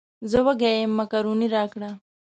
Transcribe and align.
زه 0.31 0.39
وږی 0.45 0.71
یم 0.81 0.91
مېکاروني 0.99 1.47
راکړه. 1.55 1.89